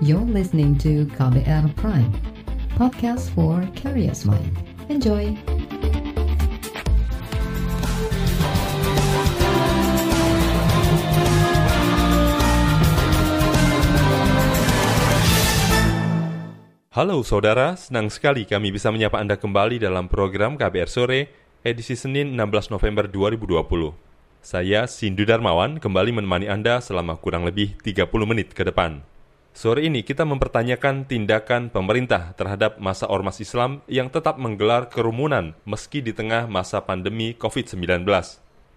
[0.00, 2.08] You're listening to KBR Prime,
[2.72, 4.48] podcast for curious mind.
[4.88, 5.36] Enjoy!
[16.96, 21.28] Halo saudara, senang sekali kami bisa menyapa Anda kembali dalam program KBR Sore,
[21.60, 23.92] edisi Senin 16 November 2020.
[24.40, 29.04] Saya Sindu Darmawan kembali menemani Anda selama kurang lebih 30 menit ke depan.
[29.50, 35.98] Sore ini kita mempertanyakan tindakan pemerintah terhadap masa ormas Islam yang tetap menggelar kerumunan meski
[35.98, 38.06] di tengah masa pandemi COVID-19.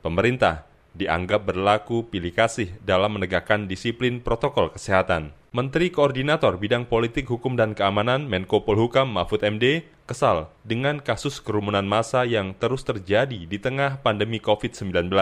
[0.02, 0.66] Pemerintah
[0.98, 5.34] dianggap berlaku pilih kasih dalam menegakkan disiplin protokol kesehatan.
[5.54, 11.86] Menteri Koordinator Bidang Politik Hukum dan Keamanan Menko Polhukam Mahfud MD kesal dengan kasus kerumunan
[11.86, 15.14] massa yang terus terjadi di tengah pandemi COVID-19.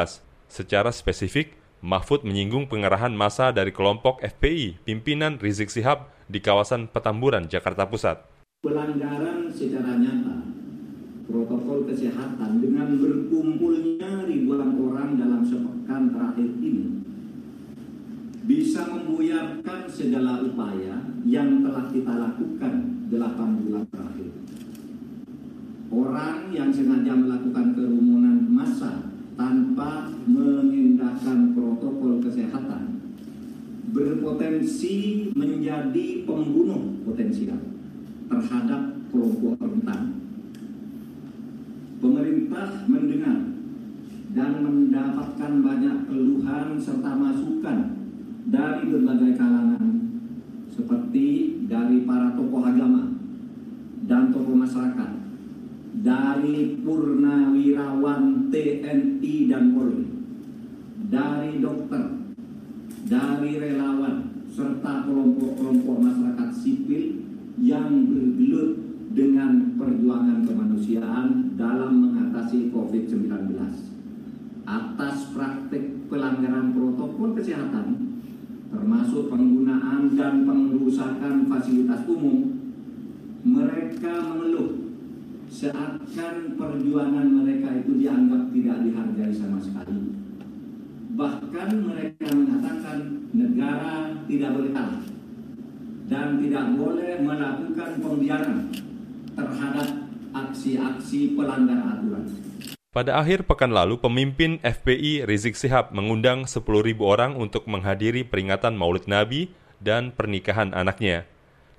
[0.47, 7.49] Secara spesifik, Mahfud menyinggung pengerahan massa dari kelompok FPI pimpinan Rizik Sihab di kawasan Petamburan,
[7.49, 8.21] Jakarta Pusat.
[8.61, 10.45] Pelanggaran secara nyata
[11.25, 17.01] protokol kesehatan dengan berkumpulnya ribuan orang dalam sepekan terakhir ini
[18.45, 22.73] bisa membuyarkan segala upaya yang telah kita lakukan
[23.09, 24.29] 8 bulan terakhir.
[25.89, 33.01] Orang yang sengaja melakukan kerumunan massa tanpa mengindahkan protokol kesehatan
[33.91, 37.59] berpotensi menjadi pembunuh potensial
[38.31, 40.01] terhadap kelompok rentan.
[42.01, 43.39] Pemerintah mendengar
[44.31, 47.77] dan mendapatkan banyak keluhan serta masukan
[48.47, 49.85] dari berbagai kalangan
[50.71, 51.27] seperti
[51.67, 53.11] dari para tokoh agama
[54.07, 55.09] dan tokoh masyarakat
[56.01, 60.05] dari purnawirawan TNI dan Polri
[61.13, 62.03] dari dokter
[63.05, 67.21] dari relawan serta kelompok-kelompok masyarakat sipil
[67.61, 68.81] yang bergelut
[69.13, 73.29] dengan perjuangan kemanusiaan dalam mengatasi COVID-19
[74.65, 78.11] atas praktik pelanggaran protokol kesehatan
[78.71, 82.55] termasuk penggunaan dan pengerusakan fasilitas umum,
[83.43, 84.90] mereka mengeluh
[85.51, 89.99] seakan perjuangan mereka itu dianggap tidak dihargai sama sekali.
[91.11, 92.97] Bahkan mereka mengatakan
[93.35, 95.03] negara tidak boleh kalah
[96.07, 98.59] dan tidak boleh melakukan pembiaran
[99.35, 99.89] terhadap
[100.31, 102.25] aksi-aksi pelanggar aturan.
[102.91, 106.63] Pada akhir pekan lalu, pemimpin FPI Rizik Sihab mengundang 10.000
[106.99, 111.23] orang untuk menghadiri peringatan Maulid Nabi dan pernikahan anaknya.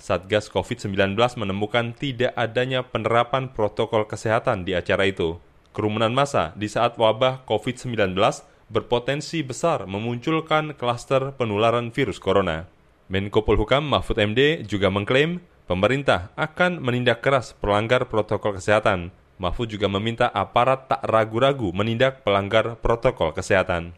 [0.03, 5.39] Satgas COVID-19 menemukan tidak adanya penerapan protokol kesehatan di acara itu.
[5.71, 8.19] Kerumunan massa di saat wabah COVID-19
[8.67, 12.67] berpotensi besar memunculkan klaster penularan virus corona.
[13.07, 15.39] Menko Polhukam Mahfud MD juga mengklaim
[15.71, 22.79] pemerintah akan menindak keras pelanggar protokol kesehatan Mahfud juga meminta aparat tak ragu-ragu menindak pelanggar
[22.79, 23.91] protokol kesehatan.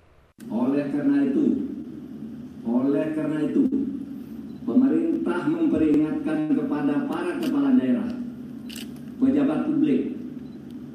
[0.48, 1.44] Oleh karena itu,
[2.64, 3.62] oleh karena itu,
[4.64, 8.08] pemerintah memperingatkan kepada para kepala daerah,
[9.20, 10.16] pejabat publik,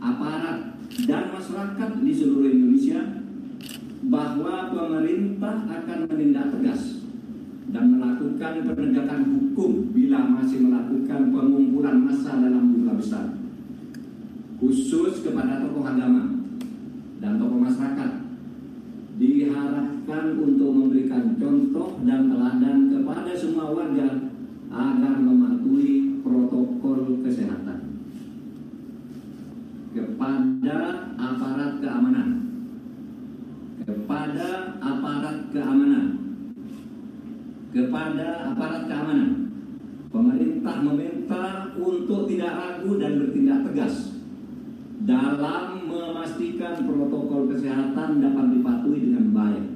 [0.01, 0.73] aparat,
[1.05, 2.99] dan masyarakat di seluruh Indonesia
[4.09, 7.05] bahwa pemerintah akan menindak tegas
[7.69, 13.37] dan melakukan penegakan hukum bila masih melakukan pengumpulan massa dalam jumlah besar
[14.57, 16.41] khusus kepada tokoh agama
[17.21, 18.18] dan tokoh masyarakat
[20.09, 24.09] diharapkan untuk memberikan contoh dan teladan kepada semua warga
[24.73, 27.79] agar mematuhi protokol kesehatan.
[29.93, 30.77] Kepada
[31.13, 32.29] aparat keamanan.
[33.85, 34.49] Kepada
[34.81, 36.05] aparat keamanan.
[37.69, 39.29] Kepada aparat keamanan.
[40.09, 41.45] Pemerintah meminta
[41.77, 44.17] untuk tidak ragu dan bertindak tegas
[45.05, 49.68] dalam memastikan protokol kesehatan dapat dipatuhi dengan baik.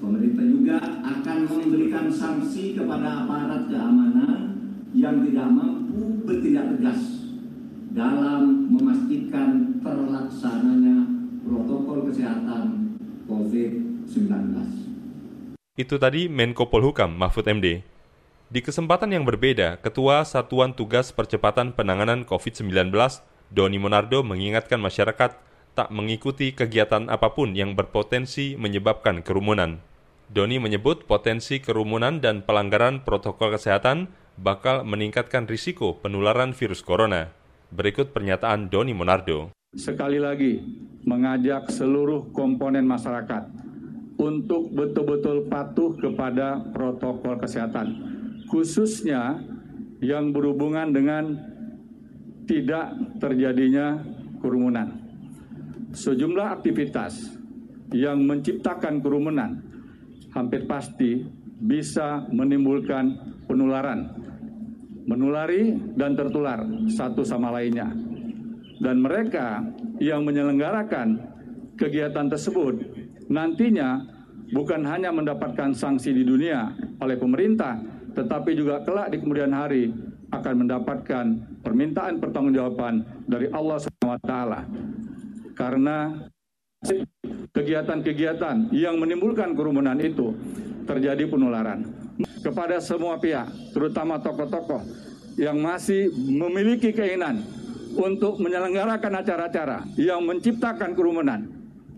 [0.00, 4.56] Pemerintah juga akan memberikan sanksi kepada aparat keamanan
[4.96, 7.28] yang tidak mampu bertindak tegas
[7.92, 11.04] dalam memastikan terlaksananya
[11.44, 12.96] protokol kesehatan
[13.28, 14.32] COVID-19.
[15.76, 17.84] Itu tadi Menko Polhukam Mahfud MD.
[18.50, 22.88] Di kesempatan yang berbeda, Ketua Satuan Tugas Percepatan Penanganan COVID-19
[23.52, 25.36] Doni Monardo mengingatkan masyarakat
[25.76, 29.89] tak mengikuti kegiatan apa pun yang berpotensi menyebabkan kerumunan.
[30.30, 34.06] Doni menyebut potensi kerumunan dan pelanggaran protokol kesehatan
[34.38, 37.34] bakal meningkatkan risiko penularan virus corona.
[37.74, 39.50] Berikut pernyataan Doni Monardo.
[39.74, 40.62] Sekali lagi,
[41.02, 43.50] mengajak seluruh komponen masyarakat
[44.22, 47.98] untuk betul-betul patuh kepada protokol kesehatan
[48.46, 49.34] khususnya
[49.98, 51.24] yang berhubungan dengan
[52.46, 53.98] tidak terjadinya
[54.38, 54.94] kerumunan.
[55.90, 57.34] Sejumlah aktivitas
[57.90, 59.69] yang menciptakan kerumunan
[60.34, 61.26] hampir pasti
[61.60, 64.14] bisa menimbulkan penularan,
[65.04, 67.92] menulari dan tertular satu sama lainnya.
[68.80, 69.60] Dan mereka
[70.00, 71.20] yang menyelenggarakan
[71.76, 72.80] kegiatan tersebut
[73.28, 74.00] nantinya
[74.56, 77.76] bukan hanya mendapatkan sanksi di dunia oleh pemerintah,
[78.16, 79.92] tetapi juga kelak di kemudian hari
[80.30, 81.24] akan mendapatkan
[81.60, 84.32] permintaan pertanggungjawaban dari Allah SWT.
[85.58, 86.16] Karena
[87.50, 90.32] kegiatan-kegiatan yang menimbulkan kerumunan itu
[90.88, 91.86] terjadi penularan.
[92.40, 94.80] Kepada semua pihak, terutama tokoh-tokoh
[95.36, 97.44] yang masih memiliki keinginan
[97.96, 101.48] untuk menyelenggarakan acara-acara yang menciptakan kerumunan.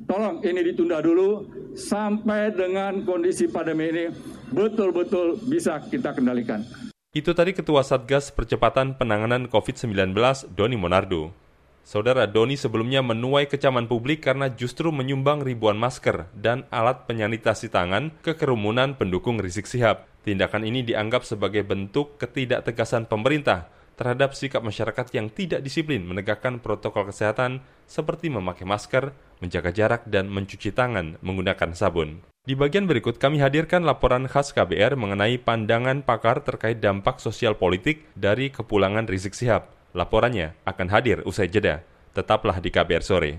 [0.06, 1.46] Tolong ini ditunda dulu
[1.78, 4.04] sampai dengan kondisi pandemi ini
[4.50, 6.66] betul-betul bisa kita kendalikan.
[7.12, 10.16] Itu tadi Ketua Satgas Percepatan Penanganan COVID-19,
[10.56, 11.41] Doni Monardo.
[11.82, 18.14] Saudara Doni sebelumnya menuai kecaman publik karena justru menyumbang ribuan masker dan alat penyanitasi tangan
[18.22, 20.06] ke kerumunan pendukung Rizik Sihab.
[20.22, 23.66] Tindakan ini dianggap sebagai bentuk ketidaktegasan pemerintah
[23.98, 29.10] terhadap sikap masyarakat yang tidak disiplin menegakkan protokol kesehatan seperti memakai masker,
[29.42, 32.22] menjaga jarak, dan mencuci tangan menggunakan sabun.
[32.42, 38.06] Di bagian berikut kami hadirkan laporan khas KBR mengenai pandangan pakar terkait dampak sosial politik
[38.14, 39.81] dari kepulangan Rizik Sihab.
[39.92, 41.84] Laporannya akan hadir usai jeda.
[42.16, 43.32] Tetaplah di KBR sore.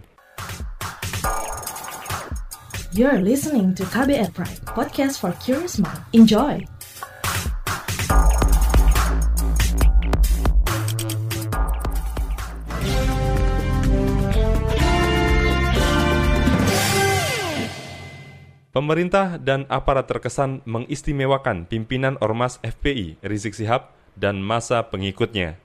[2.94, 5.98] You're listening to KBR Pride, podcast for curious mind.
[6.14, 6.62] Enjoy.
[18.74, 25.62] Pemerintah dan aparat terkesan mengistimewakan pimpinan Ormas FPI Rizik Sihab dan masa pengikutnya.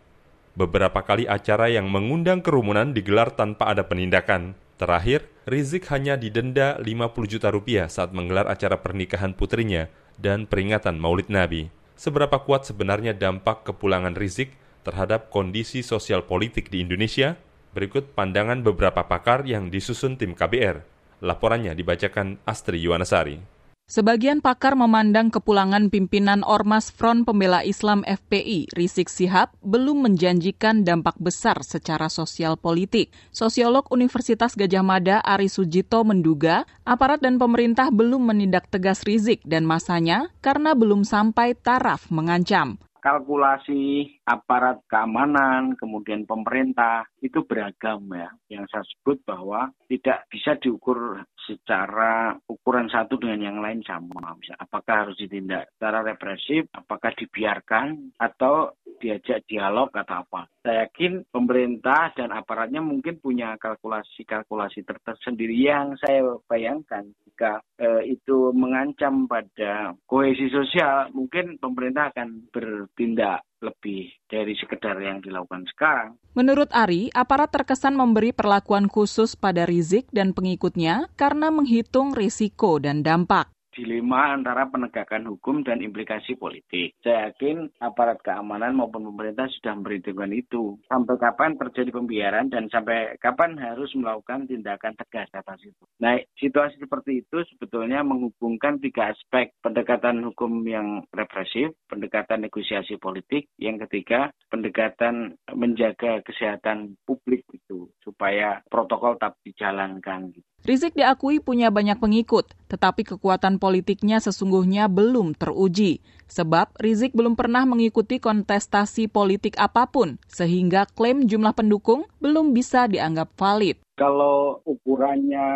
[0.58, 4.58] Beberapa kali acara yang mengundang kerumunan digelar tanpa ada penindakan.
[4.74, 9.86] Terakhir, Rizik hanya didenda 50 juta rupiah saat menggelar acara pernikahan putrinya
[10.18, 11.70] dan peringatan Maulid Nabi.
[11.94, 17.38] Seberapa kuat sebenarnya dampak kepulangan Rizik terhadap kondisi sosial politik di Indonesia?
[17.70, 20.82] Berikut pandangan beberapa pakar yang disusun tim KBR.
[21.22, 23.57] Laporannya dibacakan Astri Yuwanasari.
[23.88, 31.16] Sebagian pakar memandang kepulangan pimpinan Ormas Front Pembela Islam FPI, Rizik Sihab, belum menjanjikan dampak
[31.16, 33.08] besar secara sosial politik.
[33.32, 39.64] Sosiolog Universitas Gajah Mada Ari Sujito menduga aparat dan pemerintah belum menindak tegas Rizik dan
[39.64, 48.28] masanya karena belum sampai taraf mengancam kalkulasi aparat keamanan, kemudian pemerintah itu beragam ya.
[48.52, 54.36] Yang saya sebut bahwa tidak bisa diukur secara ukuran satu dengan yang lain sama.
[54.60, 60.50] Apakah harus ditindak secara represif, apakah dibiarkan, atau diajak dialog atau apa.
[60.60, 68.50] Saya yakin pemerintah dan aparatnya mungkin punya kalkulasi-kalkulasi tersendiri yang saya bayangkan jika eh, itu
[68.52, 76.14] mengancam pada kohesi sosial, mungkin pemerintah akan bertindak lebih dari sekedar yang dilakukan sekarang.
[76.38, 83.02] Menurut Ari, aparat terkesan memberi perlakuan khusus pada Rizik dan pengikutnya karena menghitung risiko dan
[83.02, 86.98] dampak dilema antara penegakan hukum dan implikasi politik.
[86.98, 90.74] Saya yakin aparat keamanan maupun pemerintah sudah memperhitungkan itu.
[90.90, 95.84] Sampai kapan terjadi pembiaran dan sampai kapan harus melakukan tindakan tegas atas itu.
[96.02, 103.46] Nah, situasi seperti itu sebetulnya menghubungkan tiga aspek pendekatan hukum yang represif, pendekatan negosiasi politik,
[103.62, 110.34] yang ketiga pendekatan menjaga kesehatan publik itu supaya protokol tetap dijalankan.
[110.34, 110.48] Gitu.
[110.66, 116.02] Rizik diakui punya banyak pengikut, tetapi kekuatan politiknya sesungguhnya belum teruji.
[116.28, 122.84] Sebab Rizik belum pernah mengikuti kontestasi politik apa pun, sehingga klaim jumlah pendukung belum bisa
[122.84, 125.46] dianggap valid kalau ukurannya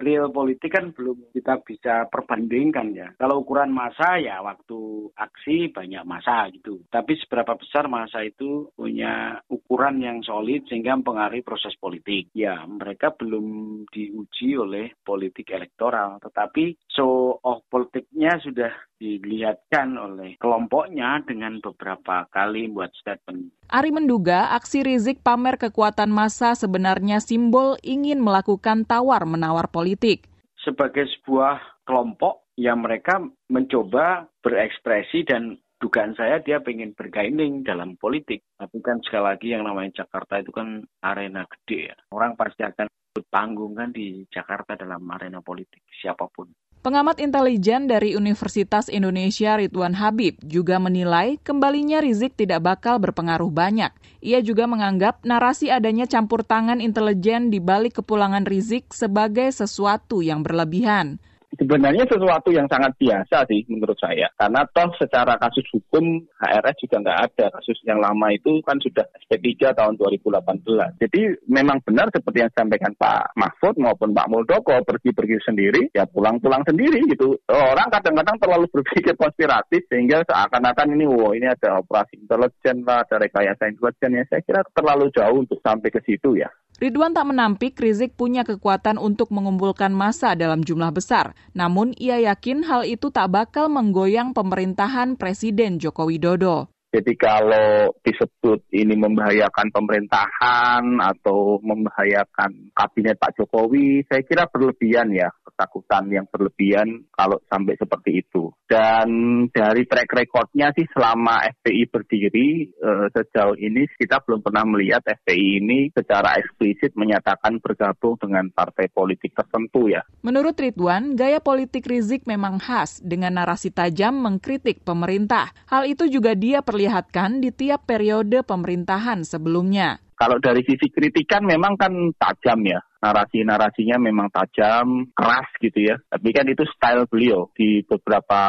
[0.00, 3.08] real politik kan belum kita bisa perbandingkan ya.
[3.20, 6.80] Kalau ukuran masa ya waktu aksi banyak masa gitu.
[6.88, 12.32] Tapi seberapa besar masa itu punya ukuran yang solid sehingga mempengaruhi proses politik.
[12.32, 13.44] Ya mereka belum
[13.92, 16.16] diuji oleh politik elektoral.
[16.24, 23.61] Tetapi so of politiknya sudah dilihatkan oleh kelompoknya dengan beberapa kali buat statement.
[23.72, 30.28] Ari menduga aksi Rizik pamer kekuatan massa sebenarnya simbol ingin melakukan tawar-menawar politik.
[30.60, 38.44] Sebagai sebuah kelompok yang mereka mencoba berekspresi dan dugaan saya dia pengen bergaining dalam politik.
[38.60, 41.96] Tapi kan sekali lagi yang namanya Jakarta itu kan arena gede ya.
[42.12, 42.92] Orang pasti akan
[43.32, 46.52] panggung kan di Jakarta dalam arena politik siapa pun.
[46.82, 53.94] Pengamat intelijen dari Universitas Indonesia Ridwan Habib juga menilai kembalinya Rizik tidak bakal berpengaruh banyak.
[54.18, 60.42] Ia juga menganggap narasi adanya campur tangan intelijen di balik kepulangan Rizik sebagai sesuatu yang
[60.42, 61.22] berlebihan
[61.56, 64.28] sebenarnya sesuatu yang sangat biasa sih menurut saya.
[64.36, 67.46] Karena toh secara kasus hukum HRS juga nggak ada.
[67.60, 71.02] Kasus yang lama itu kan sudah SP3 tahun 2018.
[71.02, 76.64] Jadi memang benar seperti yang disampaikan Pak Mahfud maupun Pak Muldoko pergi-pergi sendiri, ya pulang-pulang
[76.64, 77.36] sendiri gitu.
[77.48, 83.16] Orang kadang-kadang terlalu berpikir konspiratif sehingga seakan-akan ini, wow ini ada operasi intelijen lah, ada
[83.20, 84.24] rekayasa intelijen ya.
[84.28, 86.48] Saya kira terlalu jauh untuk sampai ke situ ya.
[86.82, 91.30] Ridwan tak menampik Rizik punya kekuatan untuk mengumpulkan massa dalam jumlah besar.
[91.54, 96.71] Namun ia yakin hal itu tak bakal menggoyang pemerintahan Presiden Joko Widodo.
[96.92, 105.32] Jadi kalau disebut ini membahayakan pemerintahan atau membahayakan kabinet Pak Jokowi, saya kira berlebihan ya
[105.52, 108.52] ketakutan yang berlebihan kalau sampai seperti itu.
[108.68, 109.08] Dan
[109.48, 115.64] dari track recordnya sih selama FPI berdiri eh, sejauh ini kita belum pernah melihat FPI
[115.64, 120.04] ini secara eksplisit menyatakan bergabung dengan partai politik tertentu ya.
[120.20, 125.52] Menurut Ridwan, gaya politik Rizik memang khas dengan narasi tajam mengkritik pemerintah.
[125.68, 130.02] Hal itu juga dia perlihatkan di tiap periode pemerintahan sebelumnya.
[130.18, 135.98] Kalau dari sisi kritikan memang kan tajam ya narasi-narasinya memang tajam, keras gitu ya.
[136.06, 138.40] Tapi kan itu style beliau di beberapa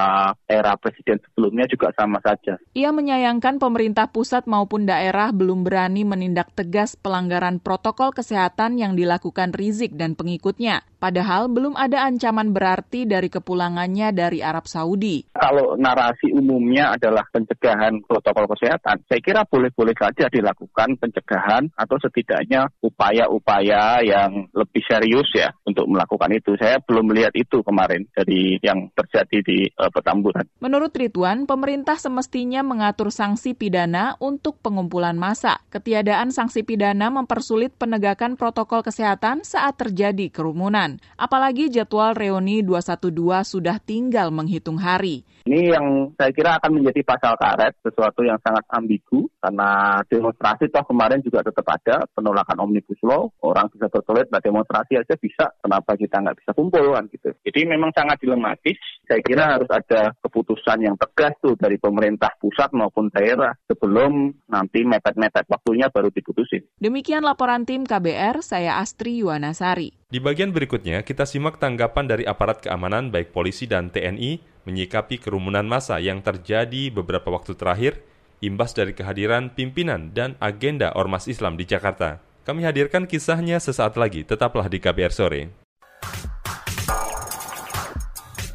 [0.45, 2.61] era presiden sebelumnya juga sama saja.
[2.77, 9.57] Ia menyayangkan pemerintah pusat maupun daerah belum berani menindak tegas pelanggaran protokol kesehatan yang dilakukan
[9.57, 10.85] Rizik dan pengikutnya.
[11.03, 15.27] Padahal belum ada ancaman berarti dari kepulangannya dari Arab Saudi.
[15.35, 22.71] Kalau narasi umumnya adalah pencegahan protokol kesehatan, saya kira boleh-boleh saja dilakukan pencegahan atau setidaknya
[22.79, 26.55] upaya-upaya yang lebih serius ya untuk melakukan itu.
[26.55, 30.47] Saya belum melihat itu kemarin dari yang terjadi di uh, Petamburan.
[30.63, 35.59] Menurut Ridwan, pemerintah semestinya mengatur sanksi pidana untuk pengumpulan massa.
[35.67, 40.92] Ketiadaan sanksi pidana mempersulit penegakan protokol kesehatan saat terjadi kerumunan.
[41.15, 43.13] Apalagi jadwal reuni 212
[43.45, 45.23] sudah tinggal menghitung hari.
[45.43, 50.87] Ini yang saya kira akan menjadi pasal karet, sesuatu yang sangat ambigu, karena demonstrasi toh
[50.87, 55.99] kemarin juga tetap ada penolakan Omnibus Law, orang bisa berkelit, nah demonstrasi aja bisa, kenapa
[55.99, 57.35] kita nggak bisa kumpul kan gitu.
[57.43, 62.71] Jadi memang sangat dilematis, saya kira harus ada keputusan yang tegas tuh dari pemerintah pusat
[62.71, 66.63] maupun daerah sebelum nanti mepet-mepet waktunya baru diputusin.
[66.79, 69.91] Demikian laporan tim KBR, saya Astri Yuwanasari.
[70.07, 75.67] Di bagian berikutnya, kita simak tanggapan dari aparat keamanan baik polisi dan TNI menyikapi kerumunan
[75.67, 78.03] massa yang terjadi beberapa waktu terakhir
[78.43, 82.19] imbas dari kehadiran pimpinan dan agenda Ormas Islam di Jakarta.
[82.43, 85.41] Kami hadirkan kisahnya sesaat lagi, tetaplah di KBR Sore.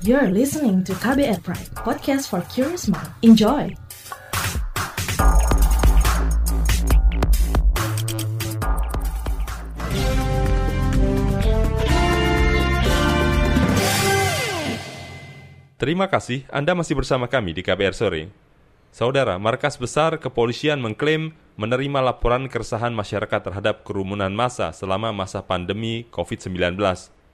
[0.05, 3.11] You're listening to KBR Pride, podcast for curious mind.
[3.25, 3.88] Enjoy!
[15.79, 18.35] Terima kasih Anda masih bersama kami di KBR Sore.
[18.91, 26.03] Saudara, Markas Besar Kepolisian mengklaim menerima laporan keresahan masyarakat terhadap kerumunan massa selama masa pandemi
[26.11, 26.75] COVID-19.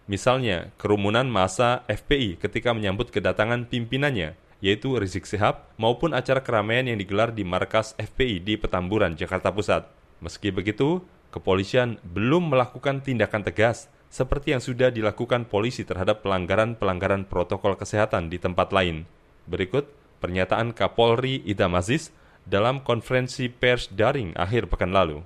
[0.05, 7.01] Misalnya, kerumunan massa FPI ketika menyambut kedatangan pimpinannya, yaitu Rizik Sihab, maupun acara keramaian yang
[7.01, 9.89] digelar di markas FPI di Petamburan, Jakarta Pusat.
[10.21, 11.01] Meski begitu,
[11.33, 18.39] kepolisian belum melakukan tindakan tegas seperti yang sudah dilakukan polisi terhadap pelanggaran-pelanggaran protokol kesehatan di
[18.39, 19.11] tempat lain.
[19.51, 19.91] Berikut
[20.23, 22.15] pernyataan Kapolri Idam Aziz
[22.47, 25.19] dalam konferensi pers daring akhir pekan lalu.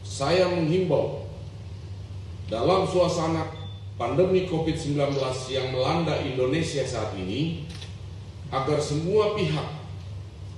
[0.00, 1.28] Saya menghimbau
[2.48, 3.52] dalam suasana
[4.00, 4.96] pandemi COVID-19
[5.52, 7.68] yang melanda Indonesia saat ini
[8.48, 9.68] agar semua pihak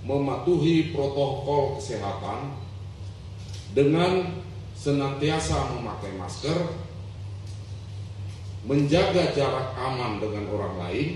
[0.06, 2.54] mematuhi protokol kesehatan
[3.74, 4.46] dengan
[4.78, 6.86] senantiasa memakai masker,
[8.68, 11.08] menjaga jarak aman dengan orang lain,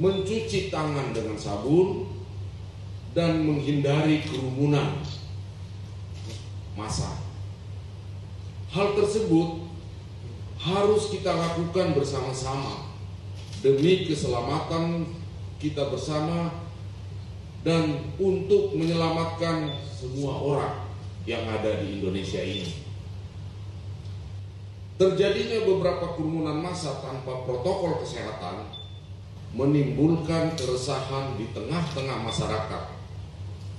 [0.00, 2.08] mencuci tangan dengan sabun,
[3.12, 5.04] dan menghindari kerumunan
[6.72, 7.20] massa.
[8.72, 9.68] Hal tersebut
[10.56, 12.88] harus kita lakukan bersama-sama
[13.60, 15.12] demi keselamatan
[15.58, 16.54] kita bersama
[17.66, 20.74] dan untuk menyelamatkan semua orang
[21.26, 22.87] yang ada di Indonesia ini.
[24.98, 28.66] Terjadinya beberapa kerumunan massa tanpa protokol kesehatan
[29.54, 32.82] menimbulkan keresahan di tengah-tengah masyarakat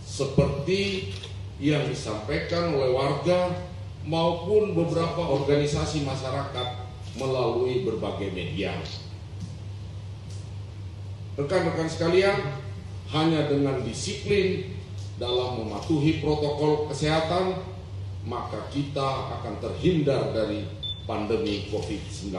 [0.07, 1.11] seperti
[1.59, 3.51] yang disampaikan oleh warga
[4.07, 6.87] maupun beberapa organisasi masyarakat
[7.19, 8.79] melalui berbagai media.
[11.35, 12.35] Rekan-rekan sekalian,
[13.11, 14.71] hanya dengan disiplin
[15.19, 17.59] dalam mematuhi protokol kesehatan,
[18.23, 20.78] maka kita akan terhindar dari
[21.09, 22.37] pandemi COVID-19.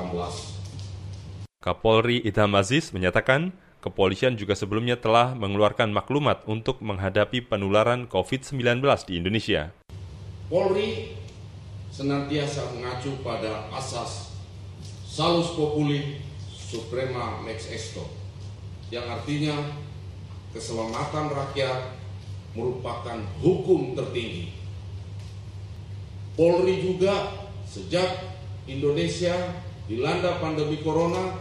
[1.59, 3.51] Kapolri Idham Aziz menyatakan,
[3.83, 8.79] kepolisian juga sebelumnya telah mengeluarkan maklumat untuk menghadapi penularan COVID-19
[9.11, 9.75] di Indonesia.
[10.47, 11.19] Polri
[11.91, 14.39] senantiasa mengacu pada asas
[15.03, 16.23] salus populi
[16.55, 18.07] suprema lex esto
[18.95, 19.59] yang artinya
[20.55, 21.99] keselamatan rakyat
[22.55, 24.55] merupakan hukum tertinggi.
[26.39, 27.35] Polri juga
[27.67, 28.40] sejak
[28.71, 29.35] Indonesia
[29.91, 31.35] dilanda pandemi corona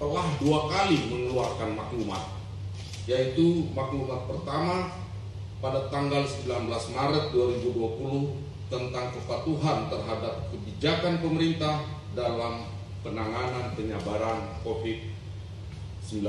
[0.00, 2.40] telah dua kali mengeluarkan maklumat,
[3.04, 4.88] yaitu maklumat pertama
[5.60, 11.84] pada tanggal 19 Maret 2020 tentang kepatuhan terhadap kebijakan pemerintah
[12.16, 12.64] dalam
[13.04, 16.24] penanganan penyebaran COVID-19.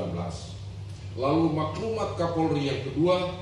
[1.15, 3.39] Lalu maklumat Kapolri yang kedua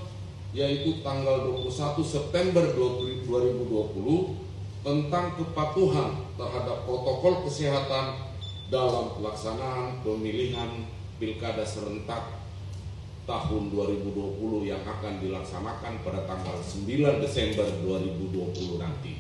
[0.54, 4.39] yaitu tanggal 21 September 2020
[4.80, 8.16] tentang kepatuhan terhadap protokol kesehatan
[8.72, 10.88] dalam pelaksanaan pemilihan
[11.20, 12.40] pilkada serentak
[13.28, 19.14] tahun 2020 yang akan dilaksanakan pada tanggal 9 Desember 2020 nanti.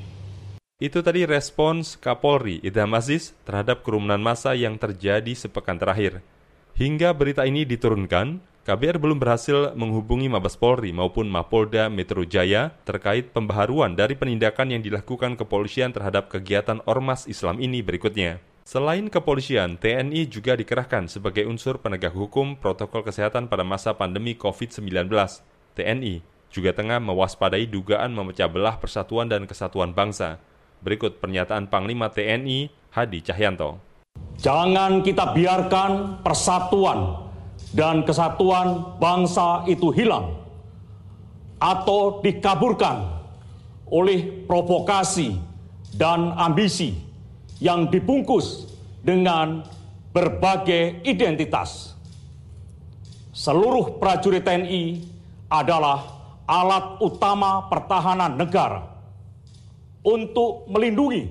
[0.79, 6.23] Itu tadi respons Kapolri Idham Aziz terhadap kerumunan massa yang terjadi sepekan terakhir.
[6.79, 13.31] Hingga berita ini diturunkan, KBR belum berhasil menghubungi Mabes Polri maupun Mapolda Metro Jaya terkait
[13.31, 18.43] pembaharuan dari penindakan yang dilakukan kepolisian terhadap kegiatan Ormas Islam ini berikutnya.
[18.67, 25.07] Selain kepolisian, TNI juga dikerahkan sebagai unsur penegak hukum protokol kesehatan pada masa pandemi COVID-19.
[25.79, 30.37] TNI juga tengah mewaspadai dugaan memecah belah persatuan dan kesatuan bangsa.
[30.83, 33.79] Berikut pernyataan Panglima TNI Hadi Cahyanto.
[34.37, 37.28] Jangan kita biarkan persatuan
[37.73, 40.33] dan kesatuan bangsa itu hilang
[41.59, 43.19] atau dikaburkan
[43.89, 45.37] oleh provokasi
[45.93, 46.95] dan ambisi
[47.59, 48.69] yang dibungkus
[49.03, 49.65] dengan
[50.15, 51.93] berbagai identitas.
[53.35, 55.05] Seluruh prajurit TNI
[55.49, 58.89] adalah alat utama pertahanan negara
[60.01, 61.29] untuk melindungi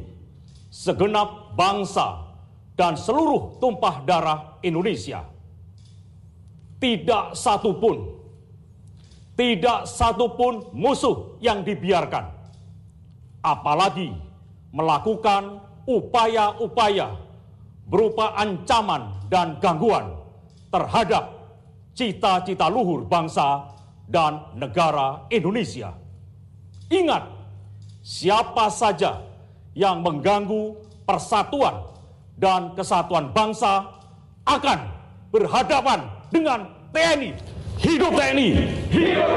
[0.70, 2.28] segenap bangsa
[2.78, 5.37] dan seluruh tumpah darah Indonesia.
[6.78, 8.06] Tidak satupun,
[9.34, 12.22] tidak satupun musuh yang dibiarkan,
[13.42, 14.14] apalagi
[14.70, 15.58] melakukan
[15.90, 17.18] upaya-upaya
[17.88, 20.12] berupa ancaman dan gangguan
[20.70, 21.34] terhadap
[21.98, 23.74] cita-cita luhur bangsa
[24.06, 25.96] dan negara Indonesia.
[26.92, 27.26] Ingat,
[28.06, 29.18] siapa saja
[29.74, 31.88] yang mengganggu persatuan
[32.38, 33.88] dan kesatuan bangsa
[34.46, 34.78] akan
[35.34, 37.30] berhadapan dengan TNI.
[37.78, 38.48] Hidup TNI!
[38.90, 39.30] Hidup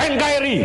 [0.00, 0.56] NKRI!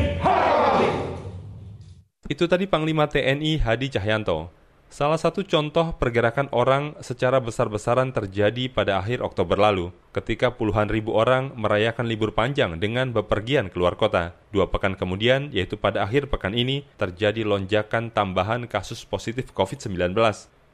[2.32, 4.47] Itu tadi Panglima TNI Hadi Cahyanto.
[4.91, 11.15] Salah satu contoh pergerakan orang secara besar-besaran terjadi pada akhir Oktober lalu, ketika puluhan ribu
[11.15, 14.36] orang merayakan libur panjang dengan bepergian keluar kota.
[14.52, 20.12] Dua pekan kemudian, yaitu pada akhir pekan ini, terjadi lonjakan tambahan kasus positif COVID-19.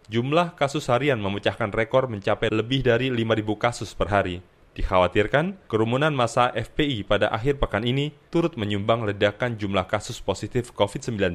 [0.09, 3.21] Jumlah kasus harian memecahkan rekor mencapai lebih dari 5.000
[3.61, 4.41] kasus per hari.
[4.77, 11.33] Dikhawatirkan, kerumunan masa FPI pada akhir pekan ini turut menyumbang ledakan jumlah kasus positif COVID-19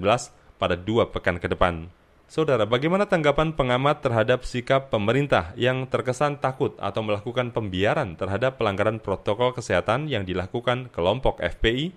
[0.62, 1.90] pada dua pekan ke depan.
[2.30, 9.02] Saudara, bagaimana tanggapan pengamat terhadap sikap pemerintah yang terkesan takut atau melakukan pembiaran terhadap pelanggaran
[9.02, 11.92] protokol kesehatan yang dilakukan kelompok FPI?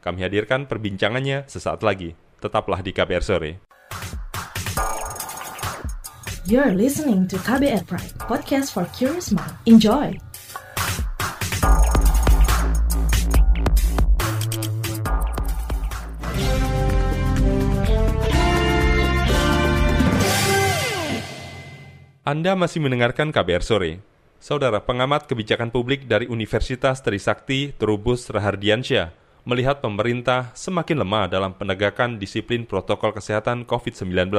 [0.00, 2.16] Kami hadirkan perbincangannya sesaat lagi.
[2.40, 3.52] Tetaplah di KBR Sore.
[6.48, 9.54] You're listening to KBR Pride, podcast for curious mind.
[9.66, 10.25] Enjoy!
[22.26, 24.02] Anda masih mendengarkan KBR Sore.
[24.42, 29.14] Saudara pengamat kebijakan publik dari Universitas Trisakti Trubus Rahardiansyah
[29.46, 34.34] melihat pemerintah semakin lemah dalam penegakan disiplin protokol kesehatan COVID-19.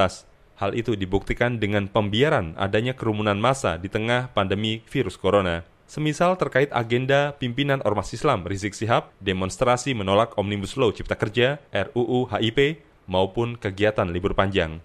[0.60, 5.63] Hal itu dibuktikan dengan pembiaran adanya kerumunan massa di tengah pandemi virus corona.
[5.88, 12.28] Semisal terkait agenda pimpinan Ormas Islam Rizik Sihab, demonstrasi menolak Omnibus Law Cipta Kerja, RUU
[12.36, 14.84] HIP, maupun kegiatan libur panjang.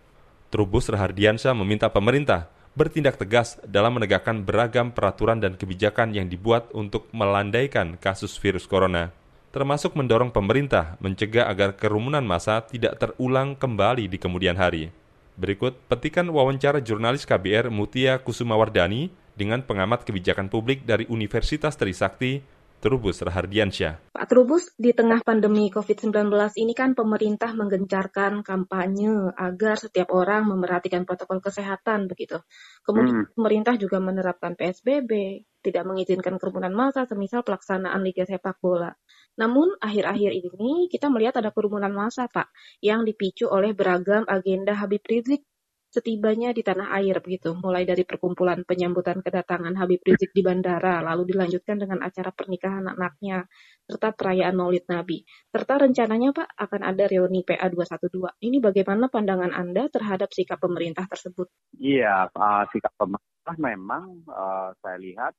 [0.55, 7.05] Trubus Rahardiansyah meminta pemerintah bertindak tegas dalam menegakkan beragam peraturan dan kebijakan yang dibuat untuk
[7.13, 9.13] melandaikan kasus virus corona,
[9.53, 14.89] termasuk mendorong pemerintah mencegah agar kerumunan massa tidak terulang kembali di kemudian hari.
[15.37, 22.45] Berikut petikan wawancara jurnalis KBR Mutia Kusumawardani dengan pengamat kebijakan publik dari Universitas Trisakti,
[22.83, 24.11] Trubus Rahardiansyah.
[24.11, 31.07] Pak Trubus, di tengah pandemi COVID-19 ini kan pemerintah menggencarkan kampanye agar setiap orang memperhatikan
[31.07, 32.43] protokol kesehatan begitu.
[32.83, 33.39] Kemudian hmm.
[33.39, 38.91] pemerintah juga menerapkan PSBB, tidak mengizinkan kerumunan massa semisal pelaksanaan Liga Sepak Bola.
[39.39, 42.51] Namun akhir-akhir ini kita melihat ada kerumunan massa Pak
[42.83, 45.47] yang dipicu oleh beragam agenda Habib Rizik
[45.93, 51.37] setibanya di tanah air begitu, mulai dari perkumpulan penyambutan kedatangan Habib Rizik di bandara, lalu
[51.37, 53.45] dilanjutkan dengan acara pernikahan anaknya,
[53.85, 55.21] serta perayaan Maulid Nabi.
[55.53, 58.41] Serta rencananya Pak akan ada reuni PA 212.
[58.41, 61.53] Ini bagaimana pandangan Anda terhadap sikap pemerintah tersebut?
[61.77, 65.37] Iya, uh, sikap pemerintah memang uh, saya lihat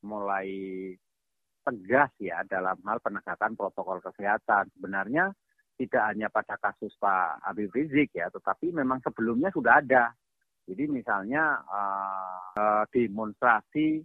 [0.00, 0.48] mulai
[1.60, 4.72] tegas ya dalam hal penegakan protokol kesehatan.
[4.72, 5.28] Sebenarnya
[5.80, 10.12] tidak hanya pada kasus Pak Habib Rizik ya, tetapi memang sebelumnya sudah ada.
[10.68, 14.04] Jadi misalnya uh, demonstrasi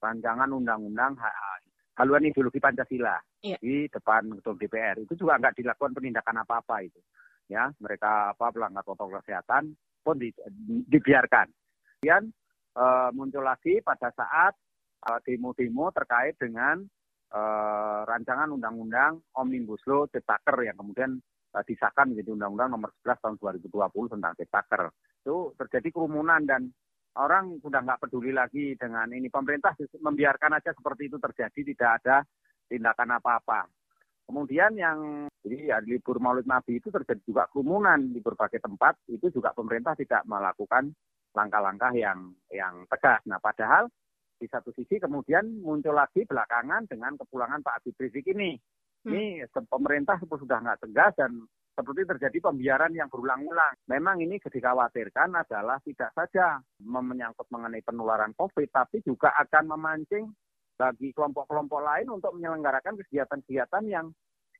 [0.00, 1.20] rancangan undang-undang
[2.00, 3.60] haluan ideologi Pancasila yeah.
[3.60, 7.00] di depan ketua DPR itu juga nggak dilakukan penindakan apa-apa itu.
[7.52, 10.32] Ya, mereka apa pelanggar protokol kesehatan pun di,
[10.88, 11.52] dibiarkan.
[12.00, 12.32] Kemudian
[12.80, 14.56] uh, muncul lagi pada saat
[15.28, 16.80] demo-demo uh, terkait dengan
[17.34, 21.18] uh, rancangan undang-undang Omnibus Law Ciptaker yang kemudian
[21.54, 24.82] uh, disahkan menjadi undang-undang nomor 11 tahun 2020 tentang Ciptaker.
[25.22, 26.70] Itu terjadi kerumunan dan
[27.18, 29.26] orang sudah nggak peduli lagi dengan ini.
[29.30, 32.16] Pemerintah membiarkan aja seperti itu terjadi, tidak ada
[32.70, 33.66] tindakan apa-apa.
[34.30, 39.26] Kemudian yang jadi ya, libur Maulid Nabi itu terjadi juga kerumunan di berbagai tempat, itu
[39.34, 40.94] juga pemerintah tidak melakukan
[41.34, 43.18] langkah-langkah yang yang tegas.
[43.26, 43.90] Nah, padahal
[44.40, 48.56] di satu sisi kemudian muncul lagi belakangan dengan kepulangan Pak Habib Rizik ini.
[49.04, 49.12] Hmm.
[49.12, 51.44] Ini pemerintah sudah nggak tegas dan
[51.76, 53.76] seperti terjadi pembiaran yang berulang-ulang.
[53.88, 60.28] Memang ini dikhawatirkan adalah tidak saja menyangkut mengenai penularan COVID, tapi juga akan memancing
[60.76, 64.08] bagi kelompok-kelompok lain untuk menyelenggarakan kegiatan-kegiatan yang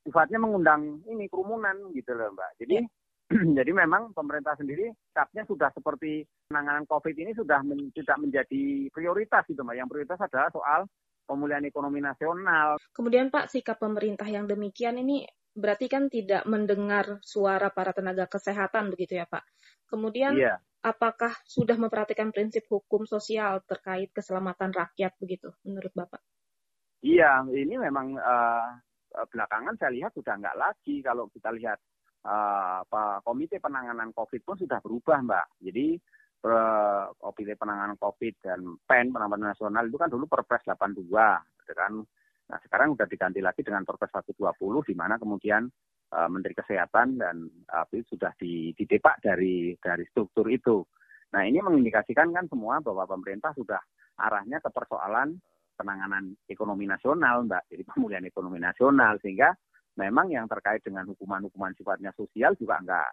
[0.05, 2.51] sifatnya mengundang ini kerumunan gitu loh Mbak.
[2.61, 2.85] Jadi ya.
[3.57, 9.47] Jadi memang pemerintah sendiri sikapnya sudah seperti penanganan COVID ini sudah men, tidak menjadi prioritas
[9.47, 9.75] gitu Mbak.
[9.79, 10.81] Yang prioritas adalah soal
[11.23, 12.75] pemulihan ekonomi nasional.
[12.91, 18.91] Kemudian Pak, sikap pemerintah yang demikian ini berarti kan tidak mendengar suara para tenaga kesehatan
[18.91, 19.43] begitu ya Pak.
[19.87, 20.59] Kemudian iya.
[20.83, 26.23] apakah sudah memperhatikan prinsip hukum sosial terkait keselamatan rakyat begitu menurut Bapak?
[27.01, 28.77] Iya, ini memang uh,
[29.11, 31.79] belakangan saya lihat sudah nggak lagi kalau kita lihat
[32.25, 35.45] uh, komite penanganan COVID pun sudah berubah, Mbak.
[35.65, 35.97] Jadi
[36.45, 41.09] uh, komite penanganan COVID dan PEN penanganan nasional itu kan dulu Perpres 82,
[41.63, 41.93] gitu kan.
[42.51, 44.53] Nah sekarang sudah diganti lagi dengan Perpres 120,
[44.89, 45.65] di mana kemudian
[46.13, 50.83] uh, Menteri Kesehatan dan uh, sudah didepak dari dari struktur itu.
[51.31, 53.79] Nah ini mengindikasikan kan semua bahwa pemerintah sudah
[54.19, 55.39] arahnya ke persoalan
[55.79, 57.63] penanganan ekonomi nasional, Mbak.
[57.71, 59.49] Jadi pemulihan ekonomi nasional sehingga
[59.99, 63.07] memang yang terkait dengan hukuman-hukuman sifatnya sosial juga enggak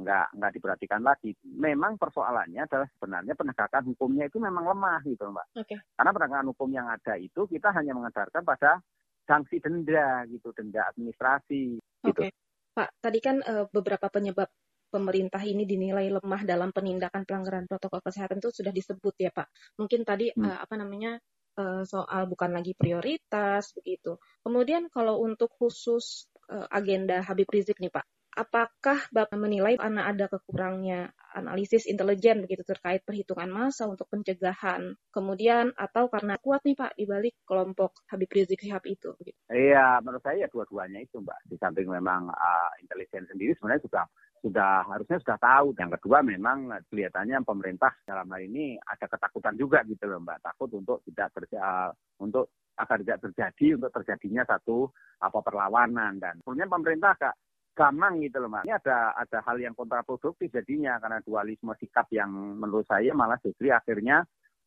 [0.00, 1.30] enggak enggak diperhatikan lagi.
[1.44, 5.46] Memang persoalannya adalah sebenarnya penegakan hukumnya itu memang lemah gitu, Mbak.
[5.60, 5.78] Okay.
[5.94, 8.80] Karena penegakan hukum yang ada itu kita hanya mengedarkan pada
[9.28, 11.78] sanksi denda gitu, denda administrasi.
[11.78, 12.10] Gitu.
[12.10, 12.30] Oke, okay.
[12.72, 12.88] Pak.
[12.98, 14.48] Tadi kan uh, beberapa penyebab
[14.90, 19.46] pemerintah ini dinilai lemah dalam penindakan pelanggaran protokol kesehatan itu sudah disebut ya Pak.
[19.78, 20.42] Mungkin tadi hmm.
[20.42, 21.20] uh, apa namanya
[21.58, 24.20] uh, soal bukan lagi prioritas begitu.
[24.44, 28.04] Kemudian kalau untuk khusus uh, agenda Habib Rizik nih Pak,
[28.34, 35.70] apakah Bapak menilai karena ada kekurangnya analisis intelijen begitu terkait perhitungan massa untuk pencegahan, kemudian
[35.78, 39.14] atau karena kuat nih Pak di balik kelompok Habib Rizik Sihab itu?
[39.50, 41.38] Iya, menurut saya ya dua-duanya itu Mbak.
[41.46, 44.04] Di samping memang uh, intelijen sendiri sebenarnya sudah
[44.40, 45.66] sudah harusnya sudah tahu.
[45.76, 50.70] Yang kedua memang kelihatannya pemerintah dalam hal ini ada ketakutan juga gitu loh Mbak, takut
[50.74, 54.88] untuk tidak terjadi untuk agar tidak terjadi untuk terjadinya satu
[55.20, 57.34] apa perlawanan dan kemudian pemerintah agak
[57.74, 58.64] gamang gitu loh Mbak.
[58.66, 63.70] Ini ada ada hal yang kontraproduktif jadinya karena dualisme sikap yang menurut saya malah justru
[63.70, 64.26] akhirnya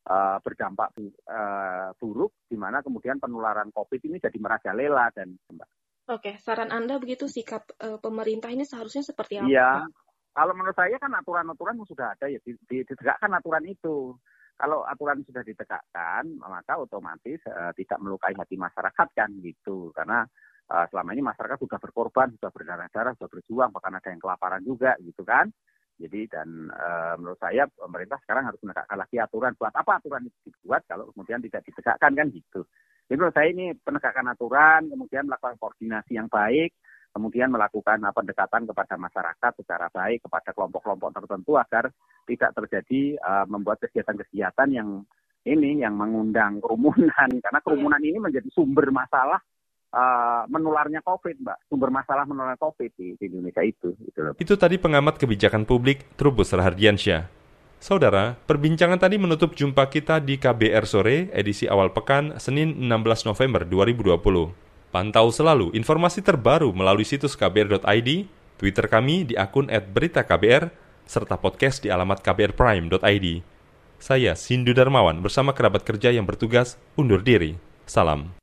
[0.10, 0.96] uh, berdampak
[1.30, 5.70] uh, buruk di mana kemudian penularan Covid ini jadi merajalela dan Mbak.
[6.12, 9.48] Oke, saran Anda begitu sikap uh, pemerintah ini seharusnya seperti apa?
[9.48, 9.72] Iya,
[10.36, 14.18] kalau menurut saya kan aturan-aturan sudah ada ya ditegakkan aturan itu.
[14.54, 19.90] Kalau aturan sudah ditegakkan, maka otomatis uh, tidak melukai hati masyarakat kan gitu.
[19.98, 20.28] Karena
[20.74, 24.98] uh, selama ini masyarakat sudah berkorban, sudah berdarah-darah, sudah berjuang, bahkan ada yang kelaparan juga
[25.06, 25.54] gitu kan.
[25.94, 29.54] Jadi dan uh, menurut saya pemerintah sekarang harus menegakkan lagi aturan.
[29.54, 32.66] Buat apa aturan itu dibuat kalau kemudian tidak ditegakkan kan gitu.
[33.06, 36.74] Jadi menurut saya ini penegakan aturan, kemudian melakukan koordinasi yang baik,
[37.14, 41.94] kemudian melakukan pendekatan kepada masyarakat secara baik, kepada kelompok-kelompok tertentu agar
[42.26, 45.06] tidak terjadi uh, membuat kegiatan-kegiatan yang
[45.44, 49.38] ini yang mengundang kerumunan karena kerumunan ini menjadi sumber masalah
[49.94, 51.58] uh, menularnya COVID, Mbak.
[51.70, 53.94] Sumber masalah menularnya COVID di, di Indonesia itu.
[53.94, 54.20] Gitu.
[54.42, 57.30] Itu tadi pengamat kebijakan publik Trubus Rahardiansyah.
[57.84, 63.68] Saudara, perbincangan tadi menutup jumpa kita di KBR Sore edisi awal pekan Senin 16 November
[63.68, 64.56] 2020.
[64.88, 68.10] Pantau selalu informasi terbaru melalui situs kbr.id,
[68.56, 70.72] Twitter kami di akun @beritaKBR,
[71.04, 73.28] serta podcast di alamat kbrprime.id.
[74.00, 77.60] Saya Sindu Darmawan bersama kerabat kerja yang bertugas undur diri.
[77.84, 78.43] Salam.